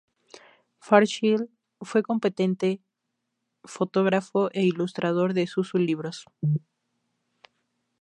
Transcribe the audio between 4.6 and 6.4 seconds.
ilustrador de susu libros.